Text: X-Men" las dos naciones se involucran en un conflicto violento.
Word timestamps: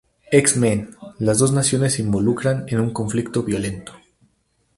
X-Men" 0.31 0.95
las 1.19 1.37
dos 1.37 1.51
naciones 1.53 1.93
se 1.93 2.01
involucran 2.01 2.65
en 2.69 2.79
un 2.79 2.89
conflicto 2.91 3.43
violento. 3.43 3.93